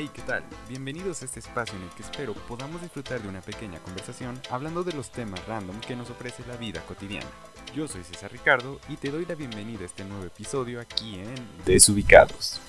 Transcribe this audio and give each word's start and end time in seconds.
Hey, 0.00 0.08
¿qué 0.14 0.22
tal? 0.22 0.44
Bienvenidos 0.68 1.22
a 1.22 1.24
este 1.24 1.40
espacio 1.40 1.76
en 1.76 1.82
el 1.82 1.90
que 1.90 2.04
espero 2.04 2.32
podamos 2.32 2.80
disfrutar 2.80 3.20
de 3.20 3.26
una 3.26 3.40
pequeña 3.40 3.80
conversación 3.80 4.40
hablando 4.48 4.84
de 4.84 4.92
los 4.92 5.10
temas 5.10 5.44
random 5.48 5.80
que 5.80 5.96
nos 5.96 6.08
ofrece 6.08 6.44
la 6.46 6.56
vida 6.56 6.80
cotidiana. 6.86 7.26
Yo 7.74 7.88
soy 7.88 8.04
César 8.04 8.30
Ricardo 8.30 8.78
y 8.88 8.96
te 8.96 9.10
doy 9.10 9.26
la 9.26 9.34
bienvenida 9.34 9.82
a 9.82 9.86
este 9.86 10.04
nuevo 10.04 10.22
episodio 10.22 10.80
aquí 10.80 11.16
en 11.16 11.34
Desubicados. 11.64 12.60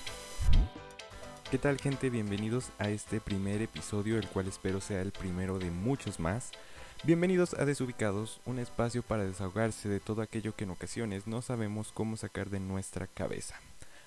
¿Qué 1.52 1.58
tal 1.58 1.78
gente? 1.78 2.10
Bienvenidos 2.10 2.70
a 2.80 2.88
este 2.88 3.20
primer 3.20 3.62
episodio, 3.62 4.18
el 4.18 4.26
cual 4.26 4.48
espero 4.48 4.80
sea 4.80 5.00
el 5.00 5.12
primero 5.12 5.60
de 5.60 5.70
muchos 5.70 6.18
más. 6.18 6.50
Bienvenidos 7.04 7.54
a 7.54 7.64
Desubicados, 7.64 8.40
un 8.44 8.58
espacio 8.58 9.04
para 9.04 9.24
desahogarse 9.24 9.88
de 9.88 10.00
todo 10.00 10.22
aquello 10.22 10.56
que 10.56 10.64
en 10.64 10.70
ocasiones 10.70 11.28
no 11.28 11.42
sabemos 11.42 11.92
cómo 11.92 12.16
sacar 12.16 12.50
de 12.50 12.58
nuestra 12.58 13.06
cabeza. 13.06 13.54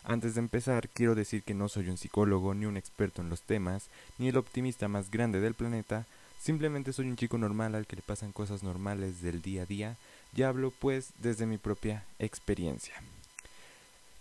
Antes 0.05 0.35
de 0.35 0.41
empezar, 0.41 0.89
quiero 0.89 1.15
decir 1.15 1.43
que 1.43 1.53
no 1.53 1.69
soy 1.69 1.87
un 1.87 1.97
psicólogo 1.97 2.53
ni 2.53 2.65
un 2.65 2.75
experto 2.75 3.21
en 3.21 3.29
los 3.29 3.41
temas, 3.41 3.85
ni 4.17 4.27
el 4.27 4.37
optimista 4.37 4.89
más 4.89 5.09
grande 5.09 5.39
del 5.39 5.53
planeta, 5.53 6.05
simplemente 6.41 6.91
soy 6.91 7.07
un 7.07 7.15
chico 7.15 7.37
normal 7.37 7.73
al 7.73 7.87
que 7.87 7.95
le 7.95 8.01
pasan 8.01 8.33
cosas 8.33 8.63
normales 8.63 9.21
del 9.21 9.41
día 9.41 9.63
a 9.63 9.65
día 9.65 9.95
y 10.35 10.41
hablo 10.41 10.71
pues 10.71 11.11
desde 11.19 11.45
mi 11.45 11.57
propia 11.57 12.03
experiencia. 12.19 12.95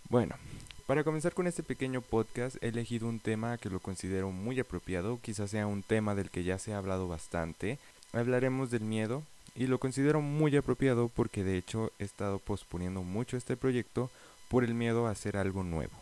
Bueno, 0.09 0.35
para 0.85 1.03
comenzar 1.03 1.33
con 1.33 1.47
este 1.47 1.63
pequeño 1.63 2.01
podcast 2.01 2.55
he 2.61 2.69
elegido 2.69 3.09
un 3.09 3.19
tema 3.19 3.57
que 3.57 3.69
lo 3.69 3.81
considero 3.81 4.31
muy 4.31 4.59
apropiado, 4.61 5.19
quizás 5.21 5.51
sea 5.51 5.67
un 5.67 5.83
tema 5.83 6.15
del 6.15 6.29
que 6.29 6.45
ya 6.45 6.59
se 6.59 6.73
ha 6.73 6.77
hablado 6.77 7.09
bastante. 7.09 7.77
Hablaremos 8.13 8.71
del 8.71 8.83
miedo 8.83 9.23
y 9.55 9.67
lo 9.67 9.79
considero 9.79 10.21
muy 10.21 10.55
apropiado 10.55 11.09
porque 11.09 11.43
de 11.43 11.57
hecho 11.57 11.91
he 11.99 12.05
estado 12.05 12.39
posponiendo 12.39 13.03
mucho 13.03 13.35
este 13.35 13.57
proyecto 13.57 14.09
por 14.49 14.63
el 14.63 14.73
miedo 14.73 15.07
a 15.07 15.11
hacer 15.11 15.37
algo 15.37 15.63
nuevo. 15.63 15.93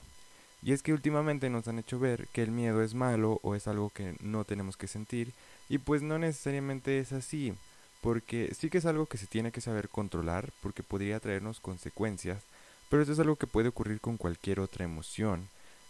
Y 0.64 0.74
es 0.74 0.84
que 0.84 0.94
últimamente 0.94 1.50
nos 1.50 1.68
han 1.68 1.80
hecho 1.80 2.00
ver 2.00 2.28
que 2.28 2.44
el 2.44 2.52
miedo 2.52 2.84
es 2.84 2.94
malo 2.94 3.40
o 3.42 3.56
es 3.56 3.68
algo 3.68 3.90
que 3.90 4.16
no 4.22 4.44
tenemos 4.44 4.78
que 4.78 4.88
sentir 4.88 5.34
y 5.70 5.80
pues 5.80 6.02
no 6.02 6.20
necesariamente 6.20 7.00
es 7.00 7.14
así, 7.14 7.54
porque 8.02 8.54
sí 8.58 8.70
que 8.70 8.78
es 8.78 8.86
algo 8.86 9.08
que 9.08 9.18
se 9.18 9.26
tiene 9.26 9.52
que 9.52 9.62
saber 9.62 9.90
controlar 9.90 10.52
porque 10.62 10.84
podría 10.84 11.20
traernos 11.20 11.60
consecuencias, 11.60 12.44
pero 12.90 13.02
eso 13.02 13.14
es 13.14 13.20
algo 13.20 13.38
que 13.38 13.48
puede 13.48 13.70
ocurrir 13.70 14.02
con 14.02 14.18
cualquier 14.18 14.60
otra 14.60 14.86
emoción, 14.86 15.48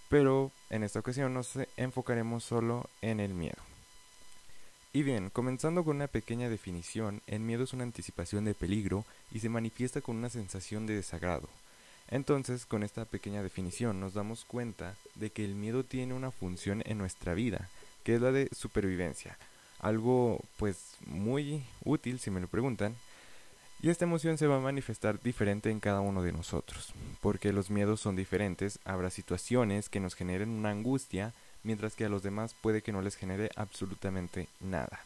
pero 0.09 0.51
en 0.69 0.83
esta 0.83 0.99
ocasión 0.99 1.33
nos 1.33 1.51
enfocaremos 1.75 2.43
solo 2.43 2.89
en 3.01 3.19
el 3.19 3.33
miedo. 3.33 3.61
Y 4.93 5.03
bien, 5.03 5.29
comenzando 5.29 5.85
con 5.85 5.95
una 5.95 6.07
pequeña 6.07 6.49
definición, 6.49 7.21
el 7.27 7.39
miedo 7.39 7.63
es 7.63 7.71
una 7.71 7.83
anticipación 7.83 8.43
de 8.43 8.53
peligro 8.53 9.05
y 9.31 9.39
se 9.39 9.47
manifiesta 9.47 10.01
con 10.01 10.17
una 10.17 10.29
sensación 10.29 10.85
de 10.85 10.95
desagrado. 10.95 11.47
Entonces, 12.11 12.65
con 12.65 12.83
esta 12.83 13.05
pequeña 13.05 13.41
definición 13.41 14.01
nos 14.01 14.13
damos 14.13 14.43
cuenta 14.43 14.95
de 15.15 15.29
que 15.29 15.45
el 15.45 15.55
miedo 15.55 15.85
tiene 15.85 16.13
una 16.13 16.29
función 16.29 16.83
en 16.85 16.97
nuestra 16.97 17.33
vida, 17.33 17.69
que 18.03 18.15
es 18.15 18.21
la 18.21 18.33
de 18.33 18.49
supervivencia. 18.51 19.37
Algo 19.79 20.41
pues 20.57 20.97
muy 21.05 21.63
útil 21.85 22.19
si 22.19 22.29
me 22.29 22.41
lo 22.41 22.47
preguntan. 22.47 22.95
Y 23.81 23.89
esta 23.89 24.05
emoción 24.05 24.37
se 24.37 24.45
va 24.45 24.57
a 24.57 24.61
manifestar 24.61 25.19
diferente 25.23 25.71
en 25.71 25.79
cada 25.79 26.01
uno 26.01 26.21
de 26.21 26.33
nosotros, 26.33 26.93
porque 27.21 27.51
los 27.53 27.71
miedos 27.71 27.99
son 27.99 28.15
diferentes, 28.15 28.77
habrá 28.85 29.09
situaciones 29.09 29.89
que 29.89 29.99
nos 29.99 30.13
generen 30.13 30.49
una 30.49 30.69
angustia, 30.69 31.33
mientras 31.63 31.95
que 31.95 32.05
a 32.05 32.09
los 32.09 32.21
demás 32.21 32.53
puede 32.61 32.83
que 32.83 32.91
no 32.91 33.01
les 33.01 33.15
genere 33.15 33.49
absolutamente 33.55 34.47
nada. 34.59 34.99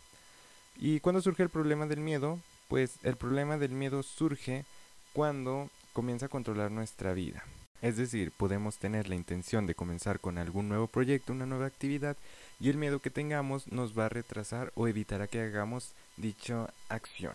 ¿Y 0.77 0.99
cuándo 0.99 1.21
surge 1.21 1.43
el 1.43 1.49
problema 1.49 1.85
del 1.85 2.01
miedo? 2.01 2.39
Pues 2.67 2.95
el 3.03 3.15
problema 3.15 3.57
del 3.57 3.71
miedo 3.71 4.03
surge 4.03 4.65
cuando 5.13 5.69
comienza 5.95 6.25
a 6.25 6.29
controlar 6.29 6.71
nuestra 6.71 7.13
vida. 7.13 7.45
Es 7.81 7.95
decir, 7.95 8.31
podemos 8.31 8.77
tener 8.77 9.07
la 9.07 9.15
intención 9.15 9.65
de 9.65 9.75
comenzar 9.75 10.19
con 10.19 10.37
algún 10.37 10.67
nuevo 10.67 10.87
proyecto, 10.87 11.31
una 11.31 11.45
nueva 11.45 11.67
actividad, 11.67 12.17
y 12.59 12.69
el 12.69 12.77
miedo 12.77 12.99
que 12.99 13.09
tengamos 13.09 13.71
nos 13.71 13.97
va 13.97 14.07
a 14.07 14.09
retrasar 14.09 14.73
o 14.75 14.89
evitará 14.89 15.27
que 15.27 15.39
hagamos 15.39 15.93
dicha 16.17 16.69
acción. 16.89 17.33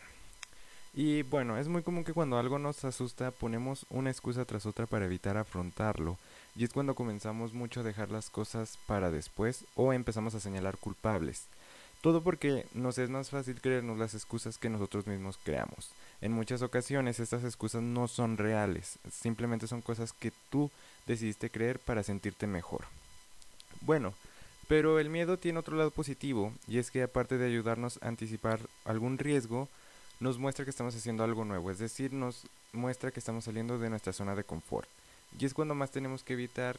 Y 0.92 1.22
bueno, 1.22 1.56
es 1.56 1.68
muy 1.68 1.82
común 1.82 2.04
que 2.04 2.12
cuando 2.12 2.36
algo 2.36 2.58
nos 2.58 2.84
asusta 2.84 3.30
ponemos 3.30 3.86
una 3.88 4.10
excusa 4.10 4.44
tras 4.44 4.66
otra 4.66 4.86
para 4.86 5.06
evitar 5.06 5.38
afrontarlo, 5.38 6.18
y 6.54 6.64
es 6.64 6.72
cuando 6.72 6.94
comenzamos 6.94 7.54
mucho 7.54 7.80
a 7.80 7.84
dejar 7.84 8.10
las 8.10 8.28
cosas 8.28 8.76
para 8.86 9.10
después 9.10 9.64
o 9.74 9.94
empezamos 9.94 10.34
a 10.34 10.40
señalar 10.40 10.76
culpables. 10.76 11.44
Todo 12.02 12.22
porque 12.22 12.66
nos 12.74 12.98
es 12.98 13.08
más 13.08 13.30
fácil 13.30 13.60
creernos 13.60 13.98
las 13.98 14.14
excusas 14.14 14.58
que 14.58 14.68
nosotros 14.68 15.06
mismos 15.06 15.38
creamos. 15.42 15.90
En 16.20 16.32
muchas 16.32 16.60
ocasiones 16.62 17.18
estas 17.18 17.44
excusas 17.44 17.82
no 17.82 18.06
son 18.06 18.36
reales, 18.36 18.98
simplemente 19.10 19.66
son 19.66 19.80
cosas 19.80 20.12
que 20.12 20.32
tú 20.50 20.70
decidiste 21.06 21.50
creer 21.50 21.78
para 21.78 22.02
sentirte 22.02 22.46
mejor. 22.46 22.84
Bueno, 23.80 24.12
pero 24.68 24.98
el 24.98 25.08
miedo 25.08 25.38
tiene 25.38 25.58
otro 25.58 25.76
lado 25.76 25.90
positivo, 25.90 26.52
y 26.68 26.78
es 26.78 26.90
que 26.90 27.02
aparte 27.02 27.38
de 27.38 27.46
ayudarnos 27.46 27.98
a 28.02 28.08
anticipar 28.08 28.60
algún 28.84 29.18
riesgo, 29.18 29.68
nos 30.20 30.38
muestra 30.38 30.64
que 30.64 30.70
estamos 30.70 30.94
haciendo 30.94 31.24
algo 31.24 31.46
nuevo, 31.46 31.70
es 31.70 31.78
decir, 31.78 32.12
nos 32.12 32.46
muestra 32.74 33.10
que 33.10 33.20
estamos 33.20 33.44
saliendo 33.44 33.78
de 33.78 33.88
nuestra 33.88 34.12
zona 34.12 34.34
de 34.34 34.44
confort. 34.44 34.88
Y 35.38 35.46
es 35.46 35.54
cuando 35.54 35.74
más 35.74 35.90
tenemos 35.90 36.22
que 36.22 36.34
evitar 36.34 36.76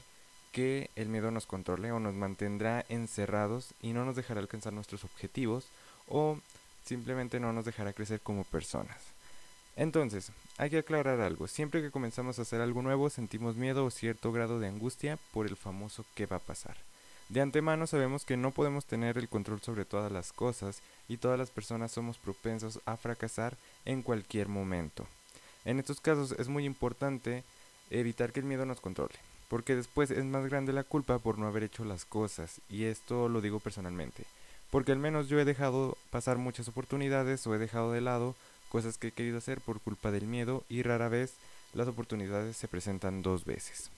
que 0.52 0.90
el 0.96 1.09
miedo 1.09 1.31
nos 1.31 1.47
controle 1.47 1.91
o 1.91 2.00
nos 2.00 2.13
mantendrá 2.13 2.85
encerrados 2.90 3.73
y 3.81 3.94
no 3.94 4.06
nos 4.06 4.16
dejará 4.16 4.41
alcanzar 4.41 4.73
nuestros 4.73 5.03
objetivos 5.03 5.66
o 6.08 6.38
simplemente 6.85 7.40
no 7.40 7.53
nos 7.53 7.66
dejará 7.66 7.94
crecer 7.94 8.19
como 8.19 8.44
personas. 8.44 8.97
Entonces, 9.76 10.32
hay 10.58 10.70
que 10.70 10.80
aclarar 10.80 11.22
algo, 11.22 11.48
siempre 11.48 11.82
que 11.82 11.92
comenzamos 11.92 12.38
a 12.38 12.42
hacer 12.44 12.62
algo 12.62 12.82
nuevo 12.82 13.09
sentimos 13.09 13.56
miedo 13.56 13.86
o 13.86 13.92
cierto 13.92 14.32
grado 14.32 14.59
de 14.59 14.68
angustia 14.68 15.18
por 15.32 15.48
el 15.48 15.56
famoso 15.56 16.06
qué 16.16 16.26
va 16.26 16.38
a 16.38 16.40
pasar. 16.40 16.76
De 17.30 17.42
antemano 17.42 17.88
sabemos 17.88 18.26
que 18.26 18.36
no 18.36 18.52
podemos 18.52 18.86
tener 18.86 19.18
el 19.18 19.30
control 19.30 19.62
sobre 19.62 19.86
todas 19.86 20.12
las 20.12 20.34
cosas 20.34 20.82
y 21.08 21.18
todas 21.18 21.40
las 21.40 21.50
personas 21.50 21.92
somos 21.92 22.18
propensos 22.18 22.80
a 22.86 22.98
fracasar 22.98 23.56
en 23.86 24.02
cualquier 24.02 24.50
momento. 24.50 25.08
En 25.64 25.80
estos 25.80 26.02
casos 26.02 26.36
es 26.38 26.50
muy 26.50 26.66
importante 26.66 27.44
evitar 27.90 28.34
que 28.34 28.42
el 28.42 28.46
miedo 28.46 28.66
nos 28.66 28.82
controle 28.82 29.16
porque 29.52 29.76
después 29.76 30.12
es 30.12 30.24
más 30.24 30.50
grande 30.50 30.72
la 30.72 30.86
culpa 30.86 31.20
por 31.20 31.38
no 31.38 31.46
haber 31.46 31.64
hecho 31.64 31.84
las 31.84 32.06
cosas, 32.06 32.62
y 32.70 32.86
esto 32.86 33.28
lo 33.28 33.42
digo 33.42 33.59
personalmente, 33.59 34.24
porque 34.70 34.94
al 34.94 34.98
menos 34.98 35.28
yo 35.28 35.42
he 35.42 35.44
dejado 35.44 35.98
pasar 36.09 36.38
muchas 36.38 36.70
oportunidades 36.70 37.46
o 37.46 37.53
he 37.53 37.58
dejado 37.58 37.92
de 37.92 38.00
lado 38.00 38.34
cosas 38.72 38.98
que 38.98 39.08
he 39.08 39.12
querido 39.12 39.38
hacer 39.38 39.59
por 39.59 39.82
culpa 39.82 40.12
del 40.12 40.28
miedo 40.28 40.64
y 40.70 40.82
rara 40.82 41.09
vez 41.09 41.34
las 41.74 41.90
oportunidades 41.90 42.56
se 42.56 42.70
presentan 42.70 43.22
dos 43.22 43.44
veces. 43.44 43.90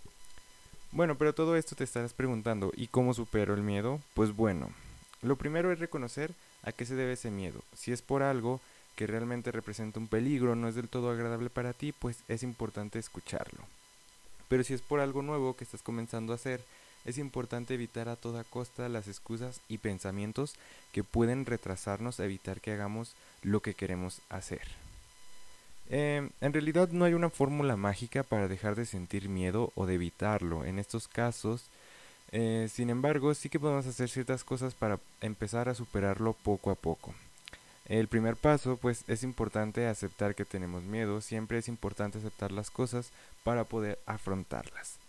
Bueno, 0.91 1.15
pero 1.15 1.33
todo 1.33 1.55
esto 1.55 1.75
te 1.75 1.83
estarás 1.83 2.13
preguntando, 2.13 2.71
¿y 2.75 2.87
cómo 2.87 3.13
supero 3.13 3.53
el 3.53 3.61
miedo? 3.61 3.99
Pues 4.15 4.35
bueno, 4.35 4.69
lo 5.21 5.35
primero 5.35 5.71
es 5.71 5.79
reconocer 5.79 6.31
a 6.63 6.71
qué 6.71 6.85
se 6.85 6.95
debe 6.95 7.13
ese 7.13 7.29
miedo. 7.29 7.59
Si 7.75 7.91
es 7.91 8.01
por 8.01 8.23
algo 8.23 8.59
que 8.95 9.07
realmente 9.07 9.51
representa 9.51 9.99
un 9.99 10.07
peligro, 10.07 10.55
no 10.55 10.67
es 10.67 10.75
del 10.75 10.89
todo 10.89 11.11
agradable 11.11 11.49
para 11.49 11.73
ti, 11.73 11.91
pues 11.91 12.17
es 12.27 12.43
importante 12.43 12.99
escucharlo. 12.99 13.63
Pero 14.49 14.63
si 14.63 14.73
es 14.73 14.81
por 14.81 14.99
algo 14.99 15.21
nuevo 15.21 15.55
que 15.55 15.63
estás 15.63 15.81
comenzando 15.81 16.33
a 16.33 16.35
hacer, 16.35 16.61
es 17.05 17.17
importante 17.17 17.73
evitar 17.73 18.09
a 18.09 18.15
toda 18.15 18.43
costa 18.43 18.89
las 18.89 19.07
excusas 19.07 19.61
y 19.67 19.79
pensamientos 19.79 20.55
que 20.91 21.03
pueden 21.03 21.45
retrasarnos 21.45 22.19
a 22.19 22.25
evitar 22.25 22.61
que 22.61 22.71
hagamos 22.71 23.13
lo 23.41 23.61
que 23.61 23.73
queremos 23.73 24.21
hacer. 24.29 24.61
Em, 25.89 26.29
en 26.41 26.53
realidad 26.53 26.89
no 26.89 27.05
hay 27.05 27.13
una 27.13 27.29
fórmula 27.29 27.75
mágica 27.75 28.23
para 28.23 28.47
dejar 28.47 28.75
de 28.75 28.85
sentir 28.85 29.29
miedo 29.29 29.71
o 29.75 29.85
de 29.85 29.95
evitarlo. 29.95 30.65
En 30.65 30.79
estos 30.79 31.07
casos, 31.07 31.65
eh, 32.31 32.69
sin 32.71 32.89
embargo, 32.89 33.33
sí 33.33 33.49
que 33.49 33.59
podemos 33.59 33.85
hacer 33.85 34.09
ciertas 34.09 34.43
cosas 34.43 34.73
para 34.73 34.99
empezar 35.21 35.69
a 35.69 35.75
superarlo 35.75 36.33
poco 36.33 36.71
a 36.71 36.75
poco. 36.75 37.13
El 37.85 38.07
primer 38.07 38.37
paso, 38.37 38.77
pues 38.77 39.03
es 39.07 39.23
importante 39.23 39.87
aceptar 39.87 40.35
que 40.35 40.45
tenemos 40.45 40.83
miedo, 40.83 41.19
siempre 41.19 41.57
es 41.57 41.67
importante 41.67 42.17
aceptar 42.17 42.51
las 42.51 42.71
cosas 42.71 43.11
para 43.43 43.65
poder 43.65 43.99
afrontarlas. 44.05 45.02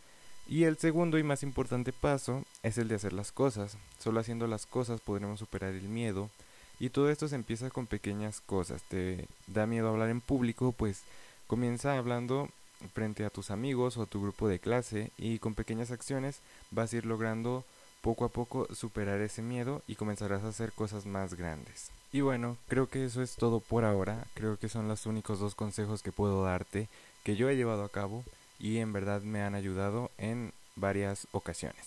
Y 0.47 0.65
el 0.65 0.77
segundo 0.77 1.19
y 1.19 1.23
más 1.23 1.43
importante 1.43 1.93
paso 1.93 2.45
es 2.63 2.77
el 2.79 2.89
de 2.89 2.97
hacer 2.97 3.13
las 3.13 3.33
cosas. 3.33 3.77
Solo 3.99 4.21
haciendo 4.21 4.47
las 4.47 4.67
cosas 4.67 5.01
podremos 5.01 5.39
superar 5.39 5.75
el 5.75 5.89
miedo. 5.89 6.31
Y 6.79 6.91
todo 6.91 7.11
esto 7.11 7.29
se 7.29 7.37
empieza 7.37 7.71
con 7.71 7.87
pequeñas 7.87 8.41
cosas. 8.41 8.83
Te 8.83 9.27
da 9.47 9.67
miedo 9.67 9.89
hablar 9.89 10.11
en 10.11 10.21
público, 10.21 10.73
pues 10.73 11.03
comienza 11.47 11.97
hablando 11.97 12.49
frente 12.93 13.25
a 13.25 13.31
tus 13.31 13.51
amigos 13.51 13.97
o 13.97 14.03
a 14.03 14.07
tu 14.07 14.21
grupo 14.21 14.49
de 14.49 14.59
clase 14.59 15.11
y 15.17 15.39
con 15.39 15.55
pequeñas 15.55 15.91
acciones 15.91 16.41
vas 16.71 16.93
a 16.93 16.97
ir 16.97 17.07
logrando 17.07 17.65
poco 18.03 18.27
a 18.27 18.29
poco 18.29 18.67
superar 18.75 19.21
ese 19.21 19.41
miedo 19.41 19.83
y 19.87 19.95
comenzarás 19.95 20.45
a 20.45 20.49
hacer 20.49 20.73
cosas 20.73 21.07
más 21.07 21.35
grandes. 21.35 21.91
Y 22.13 22.21
bueno, 22.21 22.59
creo 22.69 22.89
que 22.89 23.05
eso 23.05 23.23
es 23.23 23.37
todo 23.37 23.61
por 23.61 23.85
ahora, 23.85 24.27
creo 24.35 24.59
que 24.59 24.69
son 24.69 24.89
los 24.89 25.07
únicos 25.07 25.41
dos 25.41 25.55
consejos 25.55 26.03
que 26.03 26.13
puedo 26.13 26.45
darte 26.45 26.89
que 27.23 27.37
yo 27.37 27.49
he 27.49 27.57
llevado 27.57 27.83
a 27.83 27.89
cabo 27.89 28.23
y 28.59 28.79
en 28.79 28.93
verdad 28.93 29.23
me 29.23 29.43
han 29.43 29.55
ayudado 29.55 30.11
en 30.19 30.53
varias 30.77 31.27
ocasiones. 31.33 31.85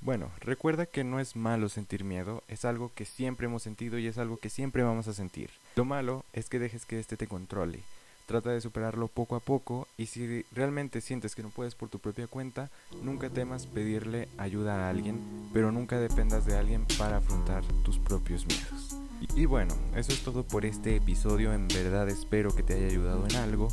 Bueno, 0.00 0.30
recuerda 0.40 0.86
que 0.86 1.04
no 1.04 1.20
es 1.20 1.34
malo 1.34 1.68
sentir 1.68 2.04
miedo, 2.04 2.42
es 2.48 2.64
algo 2.64 2.92
que 2.94 3.04
siempre 3.04 3.46
hemos 3.46 3.62
sentido 3.62 3.98
y 3.98 4.06
es 4.06 4.18
algo 4.18 4.36
que 4.36 4.50
siempre 4.50 4.82
vamos 4.82 5.08
a 5.08 5.14
sentir. 5.14 5.50
Lo 5.76 5.84
malo 5.84 6.24
es 6.32 6.48
que 6.48 6.58
dejes 6.58 6.84
que 6.84 6.98
este 6.98 7.16
te 7.16 7.26
controle, 7.26 7.80
Trata 8.26 8.50
de 8.50 8.60
superarlo 8.62 9.08
poco 9.08 9.36
a 9.36 9.40
poco 9.40 9.86
y 9.98 10.06
si 10.06 10.46
realmente 10.52 11.02
sientes 11.02 11.34
que 11.34 11.42
no 11.42 11.50
puedes 11.50 11.74
por 11.74 11.90
tu 11.90 11.98
propia 11.98 12.26
cuenta, 12.26 12.70
nunca 13.02 13.28
temas 13.28 13.66
pedirle 13.66 14.28
ayuda 14.38 14.86
a 14.86 14.90
alguien, 14.90 15.20
pero 15.52 15.70
nunca 15.70 15.98
dependas 15.98 16.46
de 16.46 16.56
alguien 16.56 16.86
para 16.98 17.18
afrontar 17.18 17.62
tus 17.84 17.98
propios 17.98 18.46
miedos. 18.46 19.03
Y, 19.36 19.46
bueno, 19.46 19.74
eso 19.96 20.12
es 20.12 20.22
todo 20.22 20.44
por 20.44 20.64
este 20.64 20.96
episodio, 20.96 21.52
en 21.52 21.66
verdad 21.68 22.08
espero 22.08 22.54
que 22.54 22.62
te 22.62 22.74
haya 22.74 22.86
ayudado 22.86 23.26
en 23.26 23.36
algo 23.36 23.68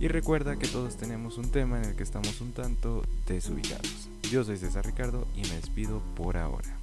y 0.00 0.08
recuerda 0.08 0.56
que 0.56 0.66
todos 0.66 0.96
tenemos 0.96 1.38
un 1.38 1.50
tema 1.50 1.78
en 1.78 1.90
el 1.90 1.96
que 1.96 2.02
estamos 2.02 2.40
un 2.40 2.52
tanto 2.52 3.04
desubicados. 3.26 4.08
Yo 4.30 4.44
soy 4.44 4.56
César 4.56 4.84
Ricardo 4.84 5.26
y 5.36 5.42
me 5.42 5.56
despido 5.56 6.02
por 6.14 6.36
ahora. 6.36 6.77